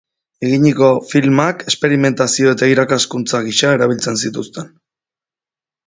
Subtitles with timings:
[0.45, 4.77] Eginiko filmak, esperimentazio eta irakaskuntza gisa erabiltzen zituzten.